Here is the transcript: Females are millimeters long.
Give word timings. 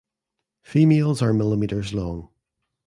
Females 0.63 1.21
are 1.21 1.31
millimeters 1.31 1.93
long. 1.93 2.29